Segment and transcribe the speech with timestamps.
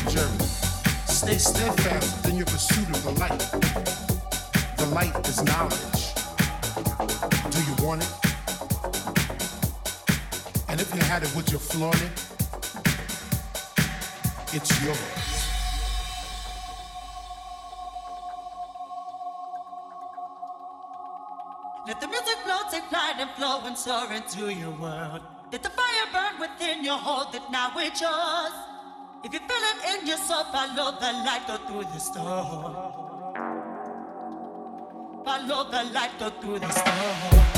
[0.00, 3.38] Stay steadfast in your pursuit of the light.
[4.78, 6.14] The light is knowledge.
[7.50, 8.10] Do you want it?
[10.68, 12.00] And if you had it, with your flaunt?
[14.52, 14.98] It's yours.
[21.86, 25.20] Let the music flow, take light and flow and soar into your world.
[25.52, 27.32] Let the fire burn within your heart.
[27.32, 28.79] that now it's yours.
[29.22, 32.72] If you feel it in your soul, follow the light, go through the storm.
[35.24, 37.50] Follow the light, go through the storm.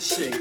[0.00, 0.39] dancing.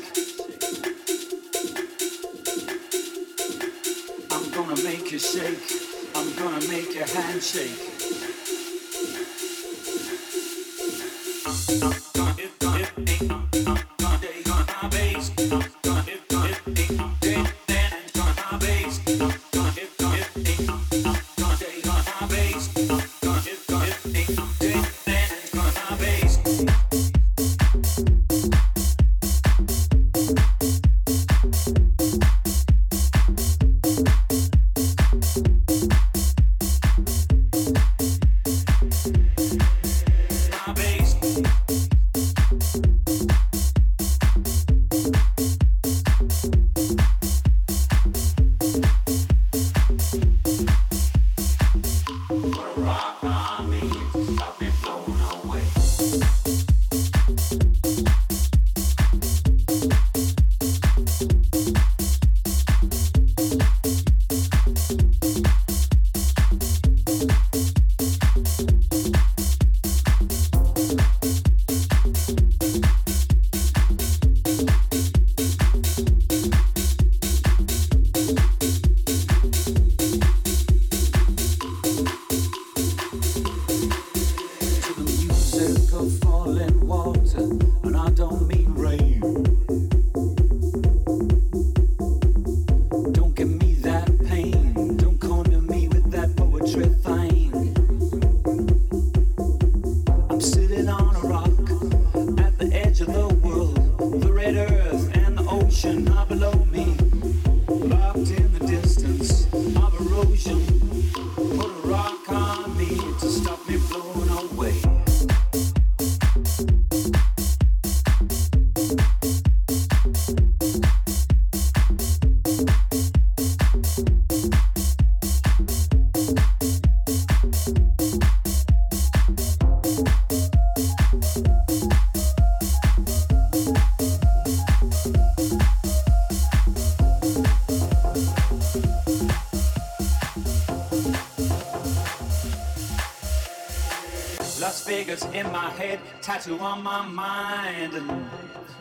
[146.21, 147.93] Tattoo on my mind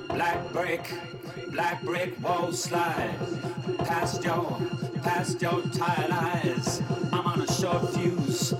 [0.09, 0.92] black brick,
[1.51, 3.14] black brick wall slide
[3.79, 4.61] past your,
[5.03, 6.83] past your tired eyes.
[7.12, 8.55] I'm on a short fuse.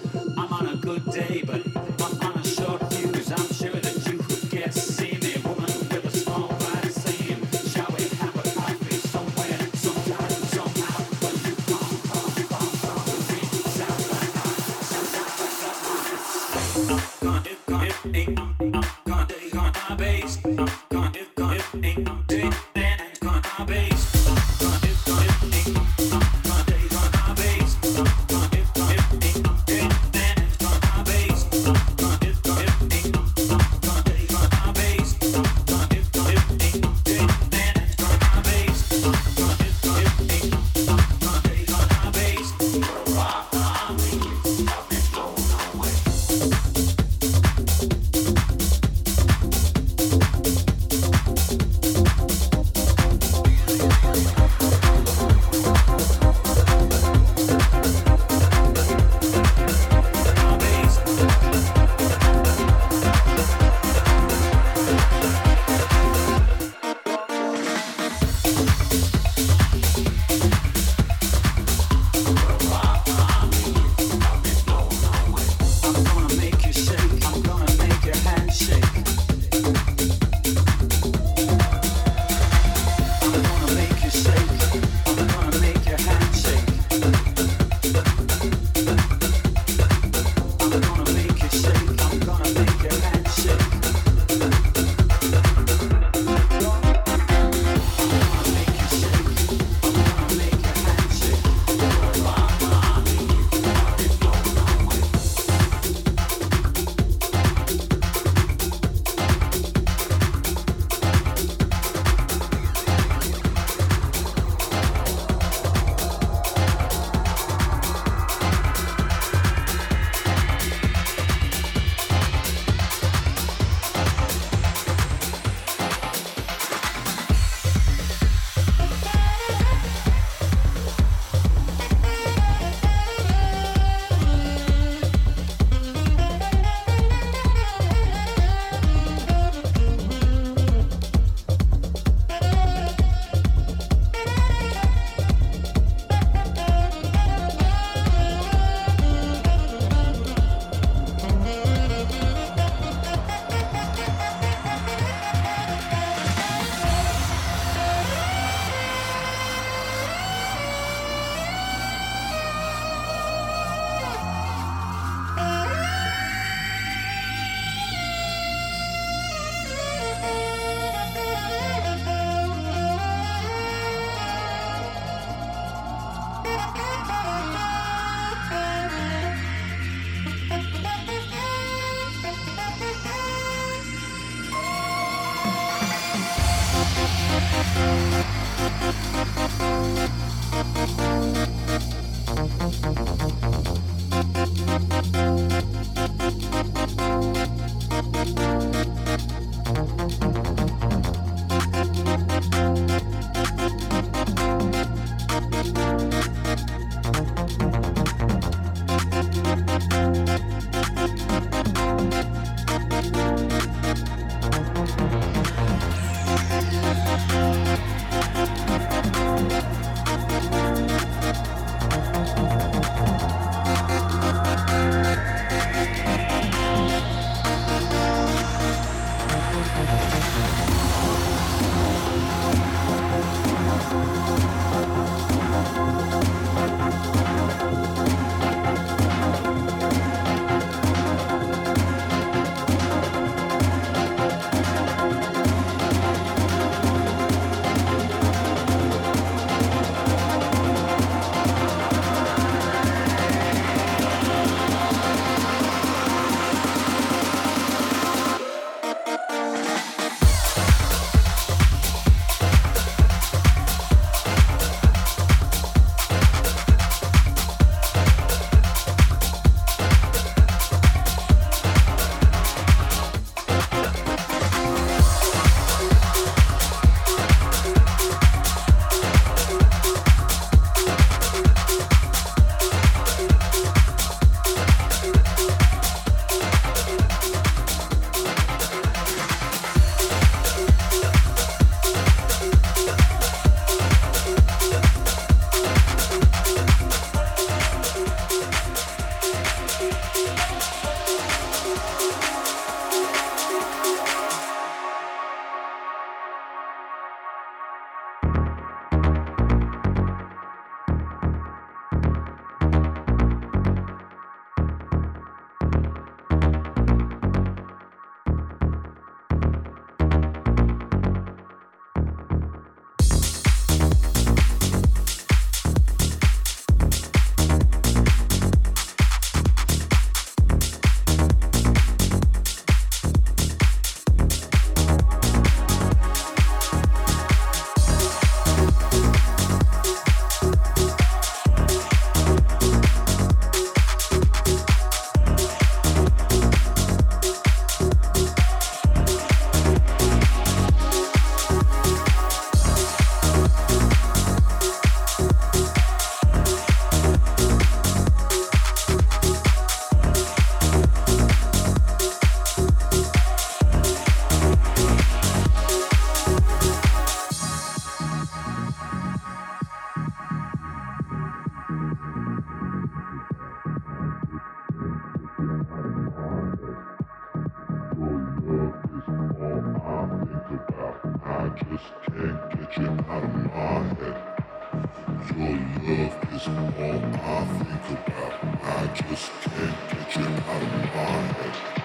[385.39, 388.33] your love is all I think about.
[388.65, 391.78] I just can't get you out of my head.